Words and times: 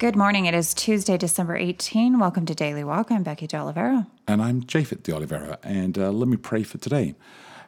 Good 0.00 0.16
morning. 0.16 0.46
It 0.46 0.54
is 0.54 0.72
Tuesday, 0.72 1.18
December 1.18 1.58
18. 1.58 2.18
Welcome 2.18 2.46
to 2.46 2.54
Daily 2.54 2.82
Walk. 2.82 3.10
I'm 3.10 3.22
Becky 3.22 3.46
De 3.46 3.58
Oliveira. 3.58 4.06
And 4.26 4.40
I'm 4.40 4.62
Japhet 4.62 5.02
De 5.02 5.14
Oliveira. 5.14 5.58
And 5.62 5.98
uh, 5.98 6.10
let 6.10 6.26
me 6.26 6.38
pray 6.38 6.62
for 6.62 6.78
today. 6.78 7.14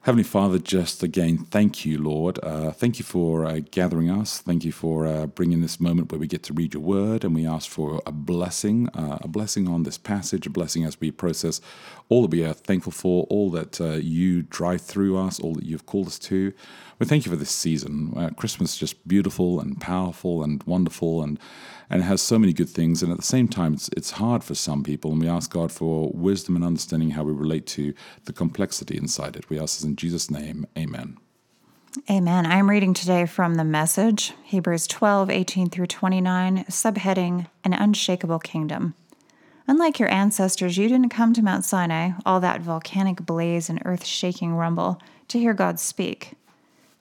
Heavenly 0.05 0.25
Father, 0.25 0.59
just 0.59 1.03
again, 1.03 1.37
thank 1.51 1.85
you, 1.85 1.99
Lord. 1.99 2.41
Uh, 2.43 2.71
thank 2.71 2.99
you 2.99 3.05
for 3.05 3.45
uh, 3.45 3.61
gathering 3.71 4.11
us. 4.11 4.39
Thank 4.39 4.65
you 4.65 4.73
for 4.73 5.07
uh, 5.07 5.27
bringing 5.27 5.61
this 5.61 5.79
moment 5.79 6.11
where 6.11 6.19
we 6.19 6.27
get 6.27 6.43
to 6.45 6.55
read 6.55 6.73
your 6.73 6.83
word, 6.83 7.23
and 7.23 7.35
we 7.35 7.47
ask 7.47 7.71
for 7.71 8.03
a 8.07 8.11
blessing, 8.11 8.89
uh, 8.95 9.19
a 9.21 9.29
blessing 9.29 9.69
on 9.69 9.83
this 9.83 9.99
passage, 9.99 10.47
a 10.47 10.51
blessing 10.51 10.85
as 10.85 10.99
we 11.01 11.11
process 11.11 11.61
all 12.09 12.23
that 12.23 12.31
we 12.31 12.45
are 12.45 12.55
thankful 12.55 12.93
for, 12.93 13.27
all 13.31 13.51
that 13.51 13.81
uh, 13.81 13.91
you 13.93 14.43
drive 14.43 14.81
through 14.81 15.19
us, 15.19 15.39
all 15.39 15.55
that 15.55 15.65
you've 15.65 15.87
called 15.87 16.07
us 16.07 16.19
to. 16.19 16.53
We 17.03 17.07
thank 17.07 17.27
you 17.27 17.33
for 17.33 17.37
this 17.37 17.51
season. 17.51 18.15
Uh, 18.17 18.31
Christmas 18.31 18.75
is 18.75 18.79
just 18.79 19.09
beautiful 19.09 19.59
and 19.59 19.81
powerful 19.81 20.45
and 20.45 20.63
wonderful, 20.63 21.21
and 21.21 21.37
and 21.91 22.01
has 22.05 22.23
so 22.23 22.39
many 22.39 22.53
good 22.53 22.69
things. 22.69 23.03
And 23.03 23.11
at 23.11 23.19
the 23.19 23.25
same 23.25 23.49
time, 23.49 23.75
it's, 23.75 23.91
it's 23.97 24.13
hard 24.13 24.45
for 24.45 24.55
some 24.55 24.85
people. 24.85 25.11
And 25.11 25.21
we 25.21 25.27
ask 25.29 25.51
God 25.51 25.73
for 25.73 26.13
wisdom 26.15 26.55
and 26.55 26.65
understanding 26.65 27.11
how 27.11 27.25
we 27.25 27.33
relate 27.33 27.67
to 27.67 27.93
the 28.27 28.33
complexity 28.33 28.97
inside 28.97 29.35
it. 29.35 29.51
We 29.51 29.59
ask 29.59 29.79
this 29.79 29.85
in 29.85 29.97
Jesus' 29.97 30.31
name. 30.31 30.65
Amen. 30.79 31.17
Amen. 32.09 32.47
I'm 32.47 32.71
reading 32.71 32.95
today 32.95 33.27
from 33.27 33.57
the 33.57 33.65
message, 33.65 34.33
Hebrews 34.45 34.87
12, 34.87 35.29
18 35.29 35.71
through 35.71 35.89
29, 35.89 36.67
subheading 36.69 37.49
An 37.65 37.73
Unshakable 37.73 38.39
Kingdom. 38.39 38.95
Unlike 39.67 39.99
your 39.99 40.13
ancestors, 40.13 40.79
you 40.79 40.89
didn't 40.89 41.09
come 41.09 41.35
to 41.35 41.43
Mount 41.43 41.65
Sinai, 41.65 42.13
all 42.25 42.39
that 42.39 42.61
volcanic 42.61 43.27
blaze 43.27 43.69
and 43.69 43.83
earth 43.85 44.05
shaking 44.05 44.55
rumble, 44.55 45.03
to 45.27 45.41
hear 45.41 45.53
God 45.53 45.81
speak. 45.81 46.37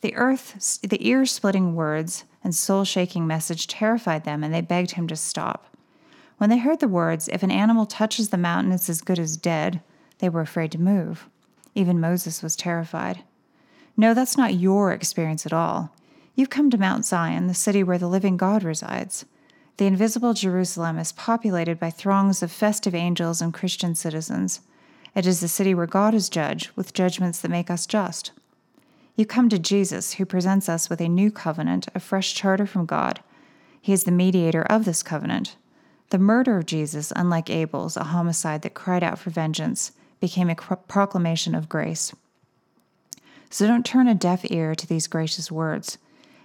The 0.02 0.16
earth, 0.16 0.80
the 0.82 1.08
ear 1.08 1.26
splitting 1.26 1.76
words 1.76 2.26
and 2.44 2.56
soul 2.56 2.84
shaking 2.84 3.28
message 3.28 3.68
terrified 3.68 4.24
them, 4.24 4.44
and 4.44 4.54
they 4.54 4.62
begged 4.62 4.92
him 4.92 5.08
to 5.08 5.16
stop. 5.16 5.68
When 6.38 6.50
they 6.50 6.58
heard 6.58 6.80
the 6.80 6.88
words, 6.88 7.28
If 7.28 7.44
an 7.44 7.52
animal 7.52 7.86
touches 7.86 8.30
the 8.30 8.38
mountain, 8.38 8.74
it's 8.74 8.90
as 8.90 9.02
good 9.02 9.20
as 9.20 9.38
dead, 9.38 9.82
they 10.18 10.28
were 10.28 10.42
afraid 10.42 10.72
to 10.72 10.82
move. 10.82 11.30
Even 11.76 12.00
Moses 12.00 12.42
was 12.42 12.56
terrified. 12.56 13.24
No, 13.96 14.14
that's 14.16 14.38
not 14.38 14.56
your 14.56 14.92
experience 14.92 15.46
at 15.46 15.54
all. 15.54 15.94
You've 16.34 16.50
come 16.50 16.72
to 16.72 16.78
Mount 16.80 17.06
Zion, 17.06 17.46
the 17.46 17.54
city 17.54 17.84
where 17.84 18.00
the 18.00 18.08
living 18.08 18.38
God 18.38 18.64
resides. 18.64 19.26
The 19.78 19.86
invisible 19.86 20.34
Jerusalem 20.34 20.98
is 20.98 21.12
populated 21.12 21.80
by 21.80 21.92
throngs 21.92 22.42
of 22.42 22.52
festive 22.52 22.96
angels 22.96 23.42
and 23.42 23.54
Christian 23.54 23.94
citizens. 23.94 24.62
It 25.14 25.28
is 25.28 25.42
the 25.42 25.48
city 25.48 25.76
where 25.76 25.88
God 25.88 26.16
is 26.16 26.30
judge, 26.30 26.72
with 26.76 26.94
judgments 26.94 27.42
that 27.42 27.52
make 27.52 27.70
us 27.70 27.86
just. 27.86 28.32
You 29.16 29.26
come 29.26 29.50
to 29.50 29.60
Jesus, 29.60 30.14
who 30.14 30.26
presents 30.26 30.70
us 30.70 30.90
with 30.90 31.02
a 31.02 31.10
new 31.10 31.32
covenant, 31.32 31.88
a 31.94 32.00
fresh 32.00 32.34
charter 32.34 32.66
from 32.66 32.86
God. 32.86 33.20
He 33.82 33.94
is 33.94 34.04
the 34.04 34.12
mediator 34.12 34.64
of 34.64 34.86
this 34.86 35.04
covenant. 35.04 35.56
The 36.12 36.20
murder 36.20 36.58
of 36.58 36.66
Jesus, 36.66 37.12
unlike 37.16 37.50
Abel's, 37.50 37.98
a 37.98 38.06
homicide 38.06 38.62
that 38.62 38.74
cried 38.74 39.04
out 39.04 39.20
for 39.20 39.30
vengeance, 39.30 39.92
became 40.20 40.50
a 40.50 40.56
proclamation 40.56 41.56
of 41.56 41.70
grace. 41.70 42.14
So 43.50 43.68
don't 43.68 43.86
turn 43.86 44.08
a 44.08 44.16
deaf 44.16 44.50
ear 44.50 44.76
to 44.76 44.88
these 44.88 45.08
gracious 45.08 45.52
words. 45.52 45.98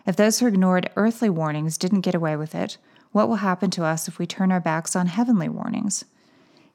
If 0.07 0.17
those 0.17 0.39
who 0.39 0.47
ignored 0.47 0.91
earthly 0.97 1.31
warnings 1.31 1.79
didn't 1.79 2.01
get 2.01 2.15
away 2.15 2.37
with 2.37 2.55
it, 2.55 2.79
what 3.13 3.29
will 3.29 3.37
happen 3.37 3.71
to 3.73 3.85
us 3.85 4.09
if 4.09 4.19
we 4.19 4.27
turn 4.27 4.53
our 4.53 4.61
backs 4.61 4.97
on 4.97 5.07
heavenly 5.07 5.49
warnings? 5.49 6.05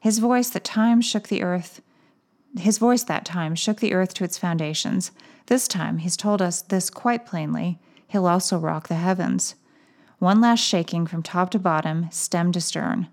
His 0.00 0.18
voice 0.18 0.50
that 0.50 0.64
time 0.64 1.00
shook 1.00 1.28
the 1.28 1.42
earth, 1.42 1.80
his 2.58 2.78
voice 2.78 3.04
that 3.04 3.24
time 3.24 3.54
shook 3.54 3.80
the 3.80 3.94
earth 3.94 4.14
to 4.14 4.24
its 4.24 4.36
foundations. 4.36 5.12
This 5.46 5.68
time, 5.68 5.98
he's 5.98 6.16
told 6.16 6.40
us 6.40 6.62
this 6.62 6.90
quite 6.90 7.26
plainly. 7.26 7.78
He'll 8.08 8.26
also 8.26 8.58
rock 8.58 8.88
the 8.88 8.94
heavens. 8.94 9.54
One 10.18 10.40
last 10.40 10.60
shaking 10.60 11.06
from 11.06 11.22
top 11.22 11.50
to 11.50 11.58
bottom, 11.58 12.10
stem 12.10 12.52
to 12.52 12.60
stern. 12.60 13.08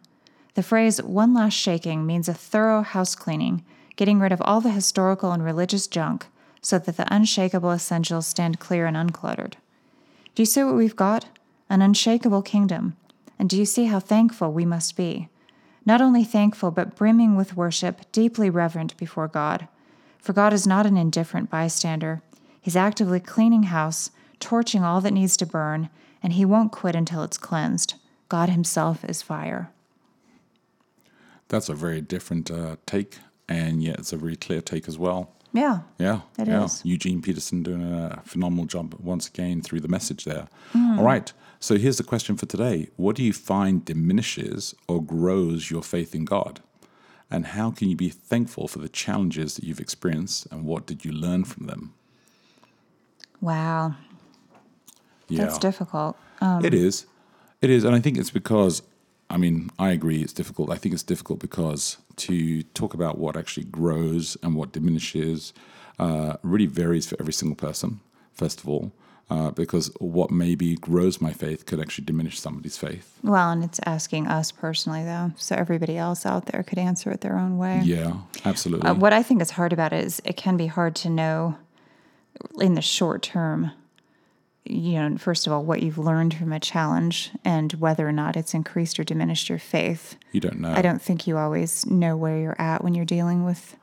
The 0.54 0.64
phrase 0.64 1.02
one 1.02 1.34
last 1.34 1.54
shaking 1.54 2.06
means 2.06 2.28
a 2.30 2.34
thorough 2.34 2.82
house 2.82 3.16
cleaning, 3.16 3.64
getting 3.96 4.20
rid 4.20 4.32
of 4.32 4.42
all 4.42 4.62
the 4.62 4.72
historical 4.72 5.32
and 5.32 5.44
religious 5.44 5.88
junk 5.88 6.28
so 6.62 6.78
that 6.78 6.98
the 6.98 7.14
unshakable 7.14 7.72
essentials 7.72 8.28
stand 8.28 8.60
clear 8.60 8.86
and 8.86 8.98
uncluttered. 8.98 9.54
Do 10.36 10.42
you 10.42 10.46
see 10.46 10.64
what 10.64 10.76
we've 10.76 10.96
got? 10.96 11.26
An 11.70 11.82
unshakable 11.82 12.42
kingdom. 12.42 12.96
And 13.38 13.50
do 13.50 13.58
you 13.58 13.66
see 13.66 13.86
how 13.86 14.00
thankful 14.00 14.52
we 14.52 14.66
must 14.66 14.98
be? 14.98 15.30
not 15.90 16.02
only 16.02 16.24
thankful, 16.24 16.70
but 16.70 16.96
brimming 16.96 17.36
with 17.36 17.56
worship, 17.56 18.02
deeply 18.12 18.48
reverent 18.48 18.96
before 18.98 19.28
God. 19.28 19.68
For 20.20 20.34
God 20.34 20.54
is 20.54 20.68
not 20.68 20.86
an 20.86 20.98
indifferent 20.98 21.50
bystander. 21.50 22.22
He's 22.62 22.76
actively 22.76 23.20
cleaning 23.20 23.64
house, 23.64 24.12
torching 24.40 24.84
all 24.84 25.02
that 25.02 25.14
needs 25.14 25.38
to 25.38 25.46
burn, 25.46 25.90
and 26.22 26.34
He 26.34 26.46
won't 26.46 26.72
quit 26.72 26.96
until 26.96 27.24
it's 27.24 27.38
cleansed. 27.38 27.96
God 28.28 28.50
Himself 28.50 29.04
is 29.06 29.22
fire. 29.22 29.72
That's 31.48 31.70
a 31.70 31.74
very 31.74 32.02
different 32.02 32.52
uh, 32.52 32.76
take, 32.86 33.18
and 33.48 33.82
yet 33.82 34.00
it's 34.00 34.14
a 34.14 34.18
very 34.18 34.36
clear 34.36 34.62
take 34.62 34.88
as 34.88 34.98
well. 35.00 35.32
Yeah. 35.54 35.80
Yeah. 35.98 36.22
It 36.38 36.48
yeah. 36.48 36.66
is. 36.66 36.82
Eugene 36.86 37.22
Peterson 37.22 37.64
doing 37.64 37.82
a 37.82 38.22
phenomenal 38.24 38.66
job 38.66 38.96
once 39.00 39.28
again 39.28 39.62
through 39.62 39.80
the 39.80 39.88
message 39.88 40.26
there. 40.26 40.48
Mm. 40.74 41.00
All 41.00 41.04
right. 41.04 41.32
So 41.60 41.78
here's 41.78 41.98
the 41.98 42.04
question 42.04 42.38
for 42.38 42.46
today 42.46 42.90
What 42.96 43.16
do 43.16 43.24
you 43.24 43.34
find 43.34 43.84
diminishes 43.84 44.76
or 44.88 45.04
grows 45.04 45.72
your 45.72 45.84
faith 45.84 46.14
in 46.14 46.26
God? 46.26 46.62
And 47.32 47.48
how 47.48 47.72
can 47.72 47.90
you 47.90 47.96
be 47.96 48.10
thankful 48.10 48.68
for 48.68 48.80
the 48.80 48.90
challenges 48.90 49.56
that 49.56 49.64
you've 49.64 49.80
experienced 49.80 50.48
and 50.52 50.66
what 50.66 50.86
did 50.86 51.06
you 51.06 51.12
learn 51.12 51.44
from 51.44 51.68
them? 51.68 51.94
Wow. 53.40 53.96
Yeah. 55.28 55.46
That's 55.46 55.60
difficult. 55.60 56.18
Um, 56.42 56.66
it 56.66 56.74
is. 56.74 57.06
It 57.62 57.70
is. 57.70 57.84
And 57.84 57.96
I 57.96 58.00
think 58.00 58.18
it's 58.18 58.32
because, 58.32 58.82
I 59.30 59.38
mean, 59.38 59.70
I 59.78 59.92
agree 59.92 60.22
it's 60.22 60.34
difficult. 60.34 60.72
I 60.72 60.76
think 60.76 60.94
it's 60.94 61.04
difficult 61.04 61.40
because 61.40 61.98
to 62.18 62.64
talk 62.64 62.94
about 62.94 63.20
what 63.20 63.38
actually 63.38 63.66
grows 63.66 64.36
and 64.42 64.56
what 64.56 64.72
diminishes 64.72 65.54
uh, 66.00 66.38
really 66.42 66.66
varies 66.66 67.08
for 67.08 67.16
every 67.20 67.34
single 67.34 67.56
person, 67.56 68.00
first 68.34 68.60
of 68.60 68.68
all 68.68 68.92
uh, 69.30 69.52
because 69.52 69.92
what 70.00 70.32
maybe 70.32 70.76
grows 70.76 71.22
my 71.22 71.32
faith 71.32 71.66
could 71.66 71.80
actually 71.80 72.06
diminish 72.06 72.40
somebody's 72.40 72.78
faith. 72.78 73.20
Well, 73.24 73.52
and 73.52 73.64
it's 73.64 73.80
asking 73.86 74.28
us 74.28 74.52
personally, 74.52 75.04
though, 75.04 75.32
so 75.38 75.56
everybody 75.56 75.98
else 75.98 76.26
out 76.26 76.48
there 76.48 76.64
could 76.64 76.80
answer 76.80 77.12
it 77.12 77.22
their 77.22 77.38
own 77.38 77.58
way. 77.58 77.82
Yeah, 77.84 78.14
absolutely. 78.46 78.90
Uh, 78.90 78.96
what 78.96 79.14
I 79.14 79.22
think 79.24 79.42
is 79.42 79.52
hard 79.52 79.74
about 79.74 79.94
it 79.94 80.04
is 80.04 80.22
it 80.26 80.36
can 80.38 80.58
be 80.58 80.68
hard 80.68 80.96
to 80.98 81.10
know 81.10 81.58
in 82.60 82.74
the 82.74 82.82
short 82.82 83.22
term. 83.22 83.72
You 84.66 84.94
know, 84.94 85.18
first 85.18 85.48
of 85.48 85.54
all, 85.54 85.64
what 85.64 85.82
you've 85.82 85.98
learned 85.98 86.34
from 86.34 86.54
a 86.54 86.60
challenge 86.60 87.32
and 87.44 87.74
whether 87.74 88.08
or 88.08 88.12
not 88.12 88.36
it's 88.36 88.54
increased 88.54 89.00
or 89.00 89.04
diminished 89.04 89.50
your 89.50 89.58
faith. 89.58 90.16
You 90.32 90.42
don't 90.42 90.60
know. 90.60 90.72
I 90.72 90.82
don't 90.82 91.02
think 91.02 91.26
you 91.26 91.38
always 91.38 91.86
know 91.88 92.16
where 92.16 92.38
you're 92.38 92.62
at 92.62 92.84
when 92.84 92.94
you're 92.94 93.06
dealing 93.06 93.46
with 93.46 93.76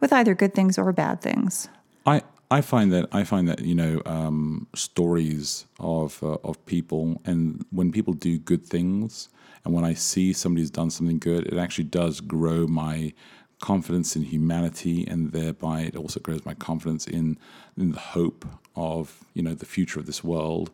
with 0.00 0.12
either 0.12 0.34
good 0.34 0.54
things 0.54 0.78
or 0.78 0.92
bad 0.92 1.20
things. 1.20 1.68
I 2.06 2.22
I 2.50 2.62
find 2.62 2.92
that 2.92 3.08
I 3.12 3.24
find 3.24 3.46
that 3.48 3.60
you 3.60 3.74
know 3.74 4.00
um, 4.06 4.66
stories 4.74 5.66
of 5.78 6.22
uh, 6.22 6.38
of 6.44 6.64
people, 6.66 7.20
and 7.24 7.64
when 7.70 7.92
people 7.92 8.14
do 8.14 8.38
good 8.38 8.64
things, 8.66 9.28
and 9.64 9.74
when 9.74 9.84
I 9.84 9.94
see 9.94 10.32
somebody's 10.32 10.70
done 10.70 10.90
something 10.90 11.18
good, 11.18 11.46
it 11.46 11.58
actually 11.58 11.84
does 11.84 12.20
grow 12.20 12.66
my 12.66 13.12
confidence 13.60 14.16
in 14.16 14.22
humanity, 14.22 15.06
and 15.06 15.32
thereby 15.32 15.82
it 15.82 15.96
also 15.96 16.20
grows 16.20 16.46
my 16.46 16.54
confidence 16.54 17.06
in 17.06 17.38
in 17.76 17.92
the 17.92 18.00
hope 18.00 18.46
of 18.76 19.24
you 19.34 19.42
know 19.42 19.54
the 19.54 19.66
future 19.66 20.00
of 20.00 20.06
this 20.06 20.24
world. 20.24 20.70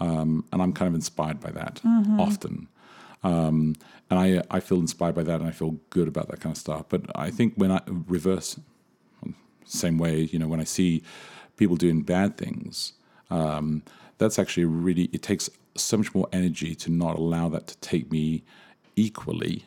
Um, 0.00 0.44
and 0.52 0.60
I'm 0.60 0.72
kind 0.72 0.88
of 0.88 0.94
inspired 0.94 1.40
by 1.40 1.52
that 1.52 1.80
mm-hmm. 1.84 2.20
often. 2.20 2.68
Um, 3.22 3.76
and 4.10 4.18
I 4.18 4.42
I 4.50 4.60
feel 4.60 4.78
inspired 4.78 5.14
by 5.14 5.22
that, 5.22 5.40
and 5.40 5.48
I 5.48 5.52
feel 5.52 5.78
good 5.88 6.08
about 6.08 6.28
that 6.28 6.40
kind 6.40 6.54
of 6.54 6.58
stuff. 6.58 6.84
But 6.90 7.02
I 7.14 7.30
think 7.30 7.54
when 7.56 7.72
I 7.72 7.80
reverse 7.86 8.58
same 9.64 9.98
way, 9.98 10.20
you 10.20 10.38
know, 10.38 10.48
when 10.48 10.60
I 10.60 10.64
see 10.64 11.02
people 11.56 11.76
doing 11.76 12.02
bad 12.02 12.36
things, 12.36 12.92
um, 13.30 13.82
that's 14.18 14.38
actually 14.38 14.64
really, 14.64 15.04
it 15.12 15.22
takes 15.22 15.50
so 15.76 15.96
much 15.96 16.14
more 16.14 16.28
energy 16.32 16.74
to 16.74 16.90
not 16.90 17.16
allow 17.16 17.48
that 17.48 17.66
to 17.66 17.76
take 17.78 18.10
me 18.10 18.42
equally 18.96 19.64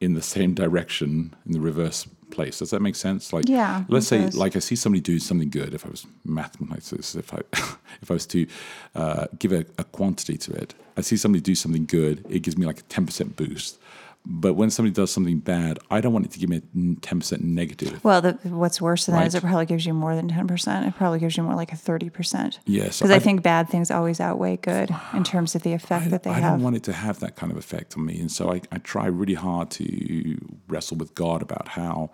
in 0.00 0.14
the 0.14 0.22
same 0.22 0.54
direction 0.54 1.34
in 1.46 1.52
the 1.52 1.60
reverse 1.60 2.06
place. 2.30 2.58
Does 2.58 2.70
that 2.70 2.82
make 2.82 2.96
sense? 2.96 3.32
Like, 3.32 3.48
yeah, 3.48 3.84
let's 3.88 4.06
say, 4.06 4.18
does. 4.22 4.36
like 4.36 4.56
I 4.56 4.58
see 4.58 4.76
somebody 4.76 5.00
do 5.00 5.18
something 5.18 5.50
good. 5.50 5.72
If 5.74 5.86
I 5.86 5.88
was 5.88 6.06
mathematics, 6.24 7.14
if 7.14 7.32
I 7.32 7.40
if 8.02 8.10
I 8.10 8.14
was 8.14 8.26
to 8.26 8.46
uh, 8.94 9.26
give 9.38 9.52
a, 9.52 9.64
a, 9.78 9.84
quantity 9.84 10.36
to 10.38 10.52
it, 10.52 10.74
I 10.96 11.00
see 11.00 11.16
somebody 11.16 11.40
do 11.40 11.54
something 11.54 11.86
good. 11.86 12.24
It 12.28 12.40
gives 12.40 12.58
me 12.58 12.66
like 12.66 12.80
a 12.80 12.82
ten 12.82 13.06
percent 13.06 13.36
boost. 13.36 13.78
But 14.26 14.54
when 14.54 14.70
somebody 14.70 14.92
does 14.94 15.10
something 15.10 15.38
bad, 15.38 15.78
I 15.90 16.00
don't 16.00 16.12
want 16.14 16.24
it 16.24 16.32
to 16.32 16.38
give 16.38 16.48
me 16.48 16.56
a 16.58 17.00
ten 17.02 17.20
percent 17.20 17.44
negative. 17.44 18.02
Well, 18.02 18.22
the, 18.22 18.32
what's 18.44 18.80
worse 18.80 19.04
than 19.04 19.14
that 19.16 19.26
is 19.26 19.34
it 19.34 19.42
probably 19.42 19.66
gives 19.66 19.84
you 19.84 19.92
more 19.92 20.16
than 20.16 20.30
10%. 20.30 20.88
It 20.88 20.94
probably 20.96 21.18
gives 21.18 21.36
you 21.36 21.42
more 21.42 21.54
like 21.54 21.72
a 21.72 21.76
30%. 21.76 22.58
Yes, 22.64 22.98
Because 22.98 23.10
I, 23.10 23.16
I- 23.16 23.18
think 23.18 23.42
bad 23.42 23.68
things 23.68 23.90
always 23.90 24.20
outweigh 24.20 24.56
good 24.56 24.88
in 25.12 25.24
terms 25.32 25.54
of 25.54 25.62
the 25.62 25.74
effect 25.74 26.10
that 26.10 26.22
they 26.22 26.30
I 26.30 26.34
have. 26.34 26.44
I 26.44 26.48
don't 26.50 26.62
want 26.62 26.76
it 26.76 26.82
to 26.84 26.92
have 26.94 27.20
that 27.20 27.36
kind 27.36 27.52
of 27.52 27.58
effect 27.58 27.96
on 27.98 28.06
me. 28.06 28.18
And 28.18 28.32
so 28.32 28.50
I, 28.50 28.62
I 28.72 28.78
try 28.78 29.06
really 29.06 29.34
hard 29.34 29.70
to 29.72 30.38
wrestle 30.68 30.96
with 30.96 31.14
God 31.14 31.42
about 31.42 31.68
how 31.68 32.10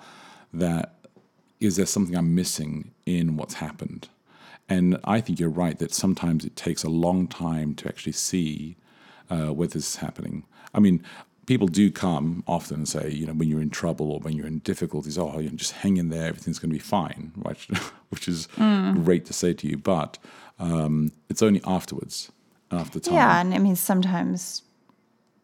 that 0.53 0.97
is 1.61 1.77
there 1.77 1.87
something 1.87 2.17
I'm 2.17 2.35
missing 2.35 2.91
in 3.07 3.37
what's 3.37 3.55
happened? 3.55 4.09
And 4.69 4.99
I 5.05 5.21
think 5.21 5.39
you're 5.39 5.49
right 5.49 5.79
that 5.79 5.93
sometimes 5.93 6.45
it 6.45 6.57
takes 6.57 6.83
a 6.85 6.89
long 6.89 7.27
time 7.29 7.75
to 7.77 7.89
actually 7.89 8.13
see 8.13 8.77
uh, 9.29 9.49
where 9.49 9.69
this 9.69 9.91
is 9.91 9.97
happening. 9.97 10.45
I 10.75 10.81
mean, 10.81 11.03
people 11.47 11.67
do 11.67 11.91
come 11.91 12.45
often 12.47 12.77
and 12.79 12.89
say, 12.89 13.11
you 13.11 13.27
know, 13.27 13.33
when 13.33 13.49
you're 13.49 13.61
in 13.63 13.71
trouble 13.71 14.13
or 14.13 14.21
when 14.21 14.35
you're 14.35 14.47
in 14.47 14.59
difficulties, 14.61 15.19
oh, 15.19 15.39
you 15.39 15.51
know, 15.51 15.57
just 15.57 15.73
hang 15.73 15.97
in 15.97 16.09
there, 16.09 16.27
everything's 16.29 16.59
going 16.59 16.71
to 16.71 16.75
be 16.75 16.79
fine, 16.79 17.33
right? 17.37 17.59
Which 18.11 18.29
is 18.29 18.49
Mm. 18.57 19.05
great 19.05 19.25
to 19.27 19.33
say 19.33 19.53
to 19.55 19.67
you, 19.69 19.77
but 19.77 20.19
um, 20.59 21.13
it's 21.29 21.43
only 21.43 21.61
afterwards, 21.65 22.31
after 22.71 23.01
time. 23.01 23.15
Yeah, 23.15 23.41
and 23.41 23.55
I 23.55 23.59
mean 23.59 23.77
sometimes 23.77 24.63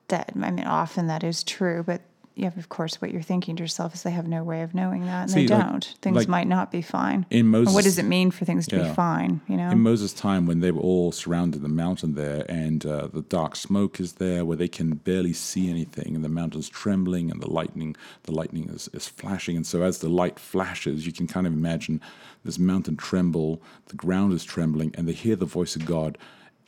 that 0.08 0.32
I 0.40 0.50
mean 0.50 0.66
often 0.66 1.06
that 1.08 1.25
is 1.25 1.43
true, 1.43 1.82
but 1.84 2.02
yeah, 2.38 2.50
of 2.56 2.69
course 2.69 3.00
what 3.00 3.11
you're 3.11 3.23
thinking 3.23 3.56
to 3.56 3.62
yourself 3.62 3.94
is 3.94 4.03
they 4.03 4.11
have 4.11 4.29
no 4.29 4.44
way 4.44 4.61
of 4.62 4.75
knowing 4.75 5.06
that 5.06 5.23
and 5.23 5.31
See, 5.31 5.47
they 5.47 5.55
like- 5.55 5.67
don't. 5.71 5.94
Things 6.03 6.17
like 6.17 6.29
might 6.29 6.47
not 6.47 6.71
be 6.71 6.83
fine. 6.83 7.25
in 7.31 7.41
And 7.41 7.50
Moses- 7.50 7.75
what 7.75 7.85
does 7.85 7.99
it 7.99 8.05
mean 8.05 8.31
for 8.31 8.44
things 8.44 8.67
to 8.69 8.83
be 8.83 8.88
fine, 8.94 9.41
you 9.49 9.56
know? 9.56 9.71
In 9.71 9.81
Moses' 9.81 10.12
time, 10.12 10.44
when 10.47 10.61
they 10.61 10.71
were 10.71 10.83
all 10.83 11.12
surrounded 11.12 11.62
the 11.62 11.69
mountain 11.69 12.15
there, 12.15 12.44
and 12.49 12.85
uh, 12.85 13.09
the 13.09 13.23
dark 13.23 13.56
smoke 13.56 13.99
is 13.99 14.15
there, 14.15 14.44
where 14.44 14.56
they 14.56 14.69
can 14.69 14.97
barely 14.97 15.33
see 15.33 15.71
anything, 15.71 16.15
and 16.15 16.23
the 16.23 16.29
mountain's 16.29 16.69
trembling, 16.69 17.31
and 17.31 17.41
the 17.43 17.50
lightning, 17.50 17.97
the 18.25 18.33
lightning 18.33 18.69
is, 18.69 18.89
is 18.93 19.09
flashing, 19.09 19.56
and 19.56 19.67
so 19.67 19.82
as 19.82 19.99
the 19.99 20.09
light 20.11 20.39
flashes, 20.39 21.06
you 21.06 21.12
can 21.12 21.27
kind 21.27 21.47
of 21.47 21.55
imagine 21.55 22.00
this 22.44 22.59
mountain 22.59 22.97
tremble, 22.97 23.62
the 23.87 23.97
ground 23.97 24.32
is 24.35 24.44
trembling, 24.44 24.94
and 24.97 25.09
they 25.09 25.12
hear 25.15 25.37
the 25.37 25.47
voice 25.47 25.75
of 25.75 25.87
God 25.87 26.19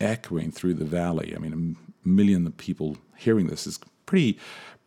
echoing 0.01 0.51
through 0.51 0.75
the 0.75 0.85
valley. 0.85 1.35
I 1.37 1.39
mean, 1.39 1.77
a 2.05 2.09
million 2.09 2.47
of 2.47 2.57
people 2.57 2.97
hearing 3.17 3.49
this 3.49 3.67
is 3.67 3.79
pretty, 4.07 4.39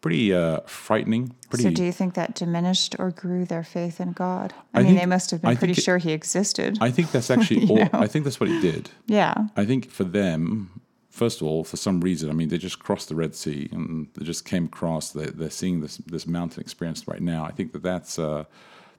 pretty 0.01 0.33
uh, 0.33 0.59
frightening. 0.65 1.33
Pretty. 1.50 1.63
so 1.63 1.69
do 1.71 1.83
you 1.83 1.92
think 1.92 2.15
that 2.15 2.33
diminished 2.36 2.95
or 3.00 3.12
grew 3.12 3.45
their 3.45 3.63
faith 3.63 4.01
in 4.01 4.12
God? 4.13 4.53
I, 4.74 4.80
I 4.80 4.83
mean, 4.83 4.92
think- 4.92 5.00
they 5.01 5.06
must 5.06 5.31
have 5.31 5.42
been 5.42 5.50
I 5.51 5.56
pretty 5.56 5.74
think 5.74 5.80
it- 5.80 5.83
sure 5.83 5.98
he 5.98 6.12
existed. 6.12 6.77
I 6.81 6.92
think 6.92 7.12
that's 7.12 7.30
actually 7.36 7.68
all. 7.69 7.88
I 7.94 8.07
think 8.07 8.25
that's 8.25 8.39
what 8.39 8.50
he 8.50 8.59
did. 8.62 8.89
yeah. 9.07 9.36
I 9.56 9.65
think 9.65 9.89
for 9.89 10.03
them, 10.03 10.81
first 11.09 11.42
of 11.42 11.48
all, 11.48 11.63
for 11.63 11.77
some 11.77 12.01
reason, 12.01 12.30
I 12.30 12.33
mean, 12.33 12.50
they 12.50 12.57
just 12.57 12.80
crossed 12.80 13.09
the 13.09 13.15
Red 13.15 13.36
Sea 13.36 13.69
and 13.71 14.07
they 14.15 14.25
just 14.25 14.45
came 14.45 14.65
across. 14.65 15.12
They're, 15.12 15.27
they're 15.27 15.50
seeing 15.50 15.81
this 15.81 15.98
this 15.98 16.25
mountain 16.25 16.62
experience 16.62 17.07
right 17.07 17.21
now. 17.21 17.44
I 17.45 17.51
think 17.51 17.71
that 17.74 17.83
that's 17.83 18.18
uh, 18.18 18.45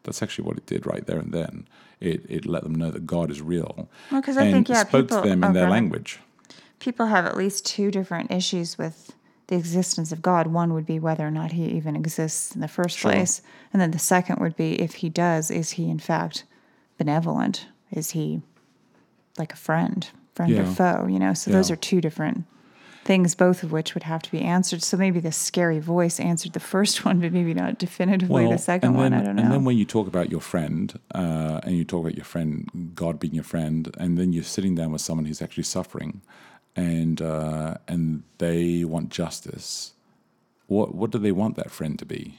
that's 0.04 0.22
actually 0.22 0.46
what 0.46 0.56
it 0.56 0.66
did 0.66 0.87
right 0.87 1.06
there 1.06 1.19
and 1.19 1.32
then. 1.32 1.66
It 2.00 2.26
it 2.28 2.46
let 2.46 2.64
them 2.64 2.75
know 2.75 2.90
that 2.90 3.06
God 3.06 3.31
is 3.31 3.40
real. 3.40 3.88
Well, 4.10 4.20
'cause 4.22 4.37
I 4.37 4.43
and 4.44 4.52
think, 4.52 4.69
yeah, 4.69 4.82
spoke 4.84 5.06
people- 5.08 5.22
to 5.22 5.28
them 5.28 5.43
in 5.44 5.50
oh, 5.50 5.52
their 5.52 5.70
language. 5.70 6.19
people 6.81 7.06
have 7.06 7.25
at 7.26 7.37
least 7.37 7.64
two 7.64 7.90
different 7.93 8.31
issues 8.32 8.76
with 8.76 9.12
the 9.52 9.58
existence 9.58 10.12
of 10.12 10.22
God. 10.22 10.46
One 10.46 10.72
would 10.72 10.87
be 10.87 10.99
whether 10.99 11.26
or 11.26 11.31
not 11.31 11.52
he 11.52 11.66
even 11.66 11.94
exists 11.94 12.54
in 12.54 12.62
the 12.62 12.69
first 12.69 12.99
place. 13.00 13.43
And 13.70 13.82
then 13.82 13.90
the 13.90 13.99
second 13.99 14.40
would 14.40 14.56
be 14.56 14.81
if 14.81 14.94
he 14.94 15.10
does, 15.10 15.50
is 15.50 15.72
he 15.72 15.90
in 15.90 15.99
fact 15.99 16.44
benevolent? 16.96 17.66
Is 17.90 18.12
he 18.12 18.40
like 19.37 19.52
a 19.52 19.56
friend, 19.56 20.08
friend 20.34 20.58
or 20.58 20.64
foe? 20.64 21.06
You 21.06 21.19
know, 21.19 21.34
so 21.34 21.50
those 21.50 21.70
are 21.70 21.76
two 21.76 22.00
different 22.00 22.44
things, 23.04 23.34
both 23.34 23.62
of 23.62 23.72
which 23.72 23.93
would 23.93 24.04
have 24.04 24.22
to 24.22 24.31
be 24.31 24.40
answered. 24.40 24.82
So 24.82 24.96
maybe 24.96 25.20
the 25.20 25.32
scary 25.32 25.81
voice 25.81 26.19
answered 26.19 26.54
the 26.54 26.60
first 26.60 27.04
one, 27.04 27.20
but 27.20 27.31
maybe 27.31 27.52
not 27.52 27.78
definitively 27.78 28.49
the 28.49 28.56
second 28.56 28.90
and 28.90 28.96
one. 28.96 29.12
I 29.12 29.22
don't 29.22 29.37
know. 29.37 29.43
And 29.43 29.52
then 29.52 29.64
when 29.64 29.76
you 29.76 29.84
talk 29.84 30.06
about 30.06 30.31
your 30.31 30.40
friend, 30.40 30.99
uh, 31.14 31.60
and 31.64 31.76
you 31.76 31.84
talk 31.84 32.00
about 32.06 32.16
your 32.16 32.25
friend, 32.25 32.93
God 32.94 33.20
being 33.20 33.34
your 33.34 33.44
friend, 33.44 33.94
and 33.99 34.16
then 34.16 34.32
you're 34.32 34.44
sitting 34.44 34.75
down 34.75 34.93
with 34.93 35.02
someone 35.02 35.26
who's 35.26 35.43
actually 35.43 35.64
suffering, 35.64 36.22
and 36.76 37.20
uh, 37.20 37.74
and 37.88 38.22
they 38.38 38.84
want 38.84 39.10
justice. 39.10 39.92
What 40.66 40.94
what 40.94 41.10
do 41.10 41.19
they 41.19 41.32
want 41.32 41.56
that 41.56 41.70
friend 41.70 41.98
to 41.98 42.06
be? 42.06 42.38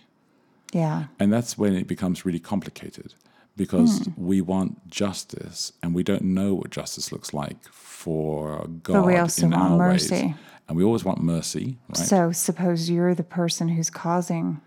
yeah. 0.74 1.06
And 1.20 1.32
that's 1.32 1.56
when 1.58 1.76
it 1.76 1.88
becomes 1.88 2.26
really 2.26 2.40
complicated 2.40 3.14
because 3.56 4.00
Hmm. 4.08 4.12
we 4.30 4.42
want 4.42 4.90
justice 4.90 5.72
and 5.84 5.94
we 5.94 6.02
don't 6.04 6.24
know 6.24 6.56
what 6.56 6.72
justice 6.72 7.12
looks 7.12 7.32
like 7.34 7.64
for 7.72 8.66
God 8.82 9.06
we 9.06 9.16
also 9.18 9.46
in 9.46 9.52
want 9.52 9.72
our 9.74 9.78
mercy. 9.78 10.16
ways. 10.26 10.36
And 10.68 10.78
we 10.78 10.84
always 10.84 11.04
want 11.06 11.22
mercy, 11.22 11.78
right? 11.90 11.98
So 11.98 12.32
suppose 12.32 12.90
you're 12.90 13.14
the 13.14 13.24
person 13.24 13.68
who's 13.70 13.92
causing 13.92 14.62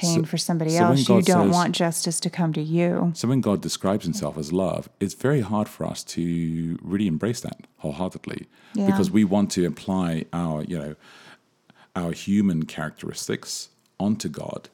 pain 0.00 0.20
So- 0.20 0.26
for 0.30 0.38
somebody 0.38 0.72
so 0.72 0.84
else. 0.84 1.00
You 1.08 1.22
don't 1.22 1.46
says- 1.48 1.52
want 1.58 1.74
justice 1.74 2.18
to 2.20 2.30
come 2.30 2.52
to 2.54 2.62
you. 2.76 3.12
So 3.14 3.28
when 3.28 3.40
God 3.40 3.60
describes 3.60 4.04
himself 4.04 4.36
as 4.38 4.52
love, 4.52 4.88
it's 5.00 5.14
very 5.14 5.40
hard 5.52 5.68
for 5.68 5.82
us 5.92 6.04
to 6.14 6.78
really 6.82 7.06
embrace 7.06 7.40
that 7.40 7.58
wholeheartedly 7.78 8.46
Yeah. 8.74 8.86
because 8.86 9.10
we 9.10 9.24
want 9.24 9.50
to 9.52 9.64
apply 9.66 10.24
our, 10.32 10.62
you 10.64 10.78
know, 10.78 10.94
our 11.94 12.12
human 12.12 12.64
characteristics 12.66 13.68
onto 13.98 14.28
God 14.28 14.68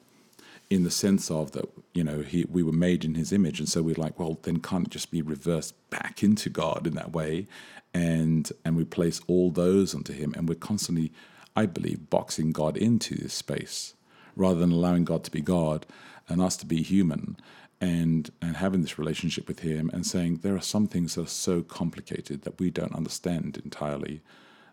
in 0.69 0.83
the 0.83 0.91
sense 0.91 1.29
of 1.29 1.51
that, 1.51 1.65
you 1.93 2.03
know, 2.03 2.21
he, 2.21 2.45
we 2.49 2.63
were 2.63 2.71
made 2.87 3.05
in 3.05 3.13
his 3.15 3.31
image. 3.31 3.59
And 3.59 3.69
so 3.69 3.81
we're 3.81 3.95
like, 4.05 4.19
well, 4.19 4.39
then 4.43 4.57
can't 4.57 4.87
it 4.87 4.91
just 4.91 5.11
be 5.11 5.21
reversed 5.21 5.73
back 5.89 6.23
into 6.23 6.49
God 6.49 6.87
in 6.87 6.95
that 6.95 7.13
way? 7.13 7.47
And, 7.93 8.51
and 8.65 8.75
we 8.75 8.83
place 8.85 9.21
all 9.27 9.51
those 9.51 9.93
onto 9.93 10.13
him. 10.13 10.33
And 10.35 10.49
we're 10.49 10.55
constantly, 10.71 11.11
I 11.55 11.65
believe, 11.67 12.09
boxing 12.09 12.51
God 12.51 12.75
into 12.75 13.15
this 13.15 13.33
space 13.33 13.93
rather 14.35 14.59
than 14.59 14.71
allowing 14.71 15.05
God 15.05 15.23
to 15.25 15.31
be 15.31 15.41
God 15.41 15.85
and 16.27 16.41
us 16.41 16.57
to 16.57 16.65
be 16.65 16.81
human 16.81 17.37
and 17.81 18.31
and 18.41 18.57
having 18.57 18.81
this 18.81 18.97
relationship 18.97 19.47
with 19.47 19.59
him 19.59 19.89
and 19.93 20.07
saying 20.07 20.37
there 20.37 20.55
are 20.55 20.61
some 20.61 20.87
things 20.87 21.15
that 21.15 21.23
are 21.23 21.27
so 21.27 21.61
complicated 21.61 22.43
that 22.43 22.59
we 22.59 22.69
don't 22.69 22.95
understand 22.95 23.59
entirely 23.63 24.21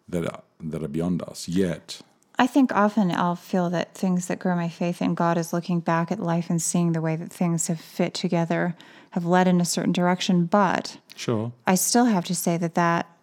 that 0.08 0.26
are, 0.26 0.42
that 0.60 0.82
are 0.82 0.88
beyond 0.88 1.22
us 1.22 1.48
yet 1.48 2.00
I 2.38 2.46
think 2.46 2.74
often 2.74 3.10
I'll 3.10 3.36
feel 3.36 3.68
that 3.68 3.94
things 3.94 4.28
that 4.28 4.38
grow 4.38 4.56
my 4.56 4.70
faith 4.70 5.02
in 5.02 5.14
God 5.14 5.36
is 5.36 5.52
looking 5.52 5.80
back 5.80 6.10
at 6.10 6.18
life 6.18 6.48
and 6.48 6.62
seeing 6.62 6.92
the 6.92 7.02
way 7.02 7.14
that 7.14 7.30
things 7.30 7.66
have 7.66 7.78
fit 7.78 8.14
together, 8.14 8.74
have 9.10 9.26
led 9.26 9.46
in 9.46 9.60
a 9.60 9.64
certain 9.66 9.92
direction. 9.92 10.46
But 10.46 10.96
sure 11.14 11.52
I 11.66 11.74
still 11.74 12.06
have 12.06 12.24
to 12.24 12.34
say 12.34 12.56
that 12.56 12.76
that, 12.76 13.14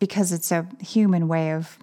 because 0.00 0.32
it's 0.32 0.50
a 0.50 0.66
human 0.80 1.28
way 1.28 1.52
of 1.52 1.78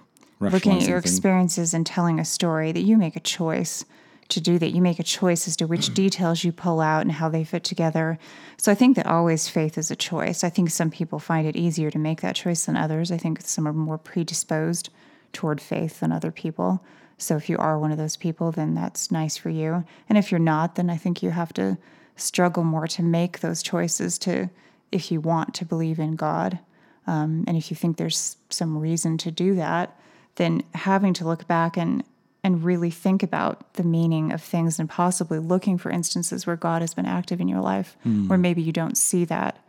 looking 0.50 0.74
at 0.74 0.88
your 0.88 0.98
experiences 0.98 1.74
and 1.74 1.86
telling 1.86 2.20
a 2.20 2.26
story, 2.26 2.72
that 2.72 2.82
you 2.82 2.98
make 2.98 3.16
a 3.16 3.22
choice 3.22 3.86
to 4.30 4.42
do 4.42 4.58
that. 4.58 4.72
You 4.72 4.82
make 4.82 5.00
a 5.00 5.04
choice 5.04 5.48
as 5.48 5.56
to 5.58 5.68
which 5.68 5.94
details 5.94 6.44
you 6.44 6.52
pull 6.52 6.80
out 6.80 7.02
and 7.02 7.12
how 7.12 7.30
they 7.30 7.44
fit 7.44 7.64
together. 7.64 8.18
So 8.58 8.72
I 8.72 8.76
think 8.76 8.96
that 8.96 9.06
always 9.06 9.48
faith 9.48 9.78
is 9.78 9.92
a 9.92 9.96
choice. 9.96 10.44
I 10.44 10.50
think 10.50 10.70
some 10.70 10.90
people 10.90 11.20
find 11.20 11.46
it 11.46 11.56
easier 11.56 11.92
to 11.92 12.00
make 12.00 12.22
that 12.22 12.36
choice 12.36 12.66
than 12.66 12.78
others. 12.78 13.12
I 13.12 13.18
think 13.18 13.42
some 13.42 13.68
are 13.68 13.74
more 13.74 13.98
predisposed 13.98 14.90
toward 15.34 15.62
faith 15.62 16.00
than 16.00 16.12
other 16.12 16.32
people. 16.32 16.84
So 17.18 17.36
if 17.36 17.50
you 17.50 17.58
are 17.58 17.78
one 17.78 17.92
of 17.92 17.98
those 17.98 18.18
people, 18.18 18.52
then 18.52 18.74
that's 18.74 19.12
nice 19.12 19.38
for 19.38 19.50
you. 19.50 19.84
And 20.10 20.18
if 20.18 20.32
you're 20.32 20.40
not, 20.40 20.76
then 20.76 20.90
I 20.90 20.98
think 20.98 21.22
you 21.22 21.30
have 21.30 21.54
to 21.54 21.78
struggle 22.16 22.64
more 22.64 22.88
to 22.88 23.04
make 23.04 23.40
those 23.40 23.62
choices 23.62 24.18
to 24.20 24.50
if 24.92 25.12
you 25.12 25.22
want 25.22 25.54
to 25.56 25.66
believe 25.66 26.00
in 26.00 26.16
God. 26.16 26.60
Um, 27.06 27.44
and 27.48 27.58
if 27.58 27.70
you 27.70 27.76
think 27.76 27.98
there's 27.98 28.38
some 28.50 28.78
reason 28.78 29.18
to 29.20 29.32
do 29.32 29.56
that, 29.56 29.98
then 30.42 30.64
having 30.74 31.14
to 31.14 31.26
look 31.26 31.48
back 31.48 31.78
and 31.78 32.04
and 32.44 32.64
really 32.64 32.90
think 32.90 33.22
about 33.22 33.76
the 33.76 33.84
meaning 33.84 34.32
of 34.32 34.42
things 34.42 34.80
and 34.80 34.90
possibly 34.90 35.38
looking 35.38 35.78
for 35.78 35.92
instances 35.92 36.48
where 36.48 36.56
God 36.56 36.82
has 36.82 36.96
been 36.96 37.06
active 37.06 37.40
in 37.40 37.48
your 37.48 37.62
life, 37.62 37.96
hmm. 38.02 38.28
where 38.28 38.40
maybe 38.40 38.64
you 38.64 38.72
don't 38.72 38.98
see 38.98 39.26
that 39.26 39.64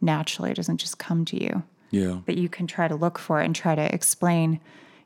naturally. 0.00 0.50
It 0.50 0.54
doesn't 0.54 0.78
just 0.78 0.98
come 0.98 1.26
to 1.26 1.42
you, 1.42 1.62
yeah 1.90 2.20
but 2.24 2.38
you 2.38 2.48
can 2.48 2.66
try 2.66 2.88
to 2.88 2.94
look 2.94 3.18
for 3.18 3.42
it 3.42 3.44
and 3.44 3.54
try 3.54 3.74
to 3.74 3.94
explain 3.94 4.58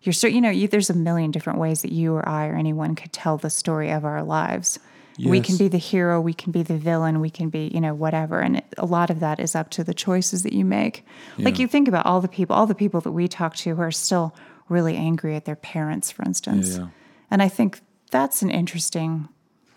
your 0.03 0.13
story. 0.13 0.35
You 0.35 0.41
know, 0.41 0.51
you, 0.51 0.69
there's 0.69 0.91
a 0.91 0.95
million 0.95 1.33
different 1.33 1.59
ways 1.59 1.83
that 1.83 1.91
you 1.91 2.15
or 2.15 2.27
I 2.29 2.47
or 2.47 2.55
anyone 2.55 2.95
could 2.95 3.13
tell 3.13 3.37
the 3.37 3.51
story 3.51 3.91
of 3.91 4.05
our 4.05 4.23
lives. 4.23 4.79
We 5.27 5.41
can 5.41 5.57
be 5.57 5.67
the 5.67 5.79
hero, 5.79 6.21
we 6.21 6.33
can 6.33 6.53
be 6.53 6.63
the 6.63 6.79
villain, 6.79 7.21
we 7.21 7.29
can 7.29 7.49
be, 7.49 7.71
you 7.75 7.81
know, 7.81 7.93
whatever. 7.93 8.39
And 8.39 8.59
it, 8.59 8.65
a 8.79 8.87
lot 8.87 9.11
of 9.11 9.19
that 9.19 9.41
is 9.41 9.57
up 9.57 9.69
to 9.71 9.83
the 9.83 9.93
choices 9.93 10.45
that 10.45 10.53
you 10.53 10.65
make. 10.65 11.05
Like 11.39 11.59
you 11.59 11.67
think 11.67 11.89
about 11.89 12.07
all 12.07 12.21
the 12.21 12.29
people, 12.29 12.55
all 12.55 12.67
the 12.67 12.75
people 12.75 13.01
that 13.01 13.11
we 13.11 13.27
talk 13.27 13.57
to 13.57 13.75
who 13.75 13.83
are 13.83 13.91
still 13.91 14.33
really 14.69 14.97
angry 14.97 15.37
at 15.37 15.45
their 15.45 15.57
parents, 15.57 16.11
for 16.11 16.23
instance. 16.25 16.77
Yeah. 16.79 16.89
And 17.31 17.43
I 17.43 17.49
think 17.49 17.81
that's 18.11 18.43
an 18.43 18.51
interesting 18.51 19.29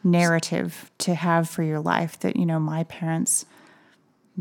narrative 0.03 0.91
to 1.00 1.15
have 1.15 1.50
for 1.50 1.63
your 1.63 1.79
life 1.79 2.19
that, 2.19 2.36
you 2.36 2.45
know, 2.45 2.60
my 2.60 2.83
parents 2.86 3.45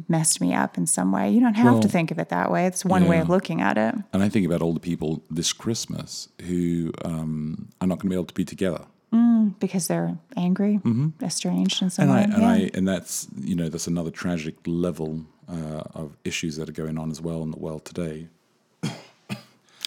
messed 0.09 0.41
me 0.41 0.55
up 0.55 0.79
in 0.79 0.87
some 0.87 1.13
way. 1.13 1.31
You 1.31 1.41
don't 1.41 1.55
have 1.55 1.81
to 1.81 1.89
think 1.89 2.11
of 2.11 2.19
it 2.19 2.29
that 2.29 2.51
way. 2.51 2.67
It's 2.67 2.85
one 2.85 3.07
way 3.09 3.19
of 3.19 3.29
looking 3.29 3.61
at 3.61 3.77
it. 3.77 3.95
and 4.13 4.23
i 4.23 4.29
think 4.29 4.47
about 4.47 4.63
all 4.63 4.73
the 4.73 4.81
people 4.81 5.23
this 5.31 5.53
christmas 5.53 6.29
who 6.43 6.93
um, 7.05 7.69
are 7.81 7.87
not 7.87 7.97
going 7.97 8.09
to 8.09 8.09
be 8.09 8.15
able 8.15 8.25
to 8.25 8.35
be 8.35 8.45
together 8.45 8.87
because 9.59 9.89
they're 9.89 10.17
angry, 10.37 10.81
estranged 11.23 11.83
in 11.83 11.91
some 11.91 12.09
Mm-hmm. 12.09 12.33
and. 12.33 12.33
I 12.33 12.37
and 12.37 12.43
yeah. 12.43 12.67
I 12.67 12.71
and 12.75 12.89
that's 12.89 13.27
you 13.37 13.57
know 13.57 13.69
that's 13.69 13.87
another 13.87 14.11
tragic 14.11 14.55
level 14.67 15.25
uh, 15.49 15.83
of 15.95 16.17
issues 16.25 16.57
that 16.57 16.69
are 16.69 16.73
going 16.73 16.99
on 16.99 17.11
as 17.11 17.21
well 17.21 17.43
in 17.43 17.51
the 17.51 17.59
world 17.59 17.85
today. 17.85 18.29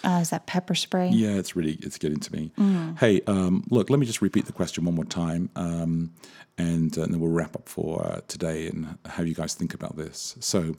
Uh, 0.04 0.20
is 0.20 0.30
that 0.30 0.46
pepper 0.46 0.74
spray? 0.74 1.08
Yeah, 1.08 1.30
it's 1.30 1.56
really 1.56 1.78
it's 1.80 1.98
getting 1.98 2.20
to 2.20 2.32
me. 2.32 2.52
Hey, 2.98 3.20
um, 3.26 3.64
look, 3.70 3.90
let 3.90 3.98
me 3.98 4.06
just 4.06 4.22
repeat 4.22 4.46
the 4.46 4.52
question 4.52 4.84
one 4.84 4.94
more 4.94 5.04
time, 5.04 5.50
um, 5.56 6.12
and, 6.58 6.96
uh, 6.96 7.02
and 7.02 7.12
then 7.12 7.20
we'll 7.20 7.30
wrap 7.30 7.56
up 7.56 7.68
for 7.68 8.04
uh, 8.06 8.20
today 8.28 8.68
and 8.68 8.98
have 9.06 9.26
you 9.26 9.34
guys 9.34 9.54
think 9.54 9.74
about 9.74 9.96
this. 9.96 10.36
So, 10.40 10.76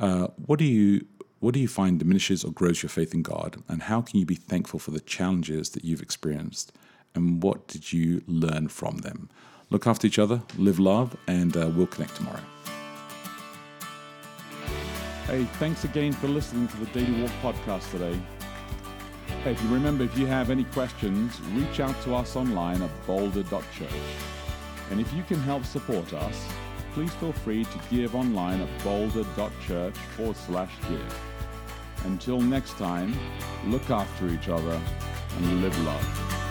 uh, 0.00 0.28
what 0.46 0.58
do 0.58 0.64
you 0.64 1.04
what 1.40 1.54
do 1.54 1.60
you 1.60 1.68
find 1.68 1.98
diminishes 1.98 2.44
or 2.44 2.50
grows 2.52 2.82
your 2.82 2.90
faith 2.90 3.14
in 3.14 3.22
God, 3.22 3.62
and 3.68 3.82
how 3.82 4.00
can 4.00 4.18
you 4.18 4.26
be 4.26 4.34
thankful 4.34 4.78
for 4.78 4.90
the 4.90 5.00
challenges 5.00 5.70
that 5.70 5.84
you've 5.84 6.02
experienced, 6.02 6.72
and 7.14 7.42
what 7.42 7.68
did 7.68 7.92
you 7.92 8.22
learn 8.26 8.68
from 8.68 8.98
them? 8.98 9.28
Look 9.70 9.86
after 9.86 10.06
each 10.06 10.18
other, 10.18 10.42
live 10.56 10.78
love, 10.78 11.16
and 11.26 11.56
uh, 11.56 11.70
we'll 11.74 11.86
connect 11.86 12.16
tomorrow. 12.16 12.40
Hey, 15.26 15.44
thanks 15.58 15.84
again 15.84 16.12
for 16.12 16.26
listening 16.26 16.68
to 16.68 16.76
the 16.78 16.86
Daily 16.86 17.20
Walk 17.20 17.30
podcast 17.42 17.90
today. 17.90 18.18
If 19.48 19.62
you 19.62 19.68
remember, 19.70 20.04
if 20.04 20.18
you 20.18 20.26
have 20.26 20.50
any 20.50 20.64
questions, 20.64 21.40
reach 21.52 21.80
out 21.80 21.98
to 22.02 22.14
us 22.14 22.36
online 22.36 22.82
at 22.82 23.06
boulder.church. 23.06 23.88
And 24.90 25.00
if 25.00 25.10
you 25.14 25.22
can 25.22 25.40
help 25.40 25.64
support 25.64 26.12
us, 26.12 26.46
please 26.92 27.12
feel 27.14 27.32
free 27.32 27.64
to 27.64 27.80
give 27.90 28.14
online 28.14 28.60
at 28.60 28.84
boulder.church 28.84 29.94
forward 29.94 30.36
slash 30.36 30.72
give. 30.90 31.20
Until 32.04 32.42
next 32.42 32.76
time, 32.76 33.16
look 33.66 33.88
after 33.88 34.28
each 34.28 34.50
other 34.50 34.80
and 35.38 35.62
live 35.62 35.78
love. 35.84 36.47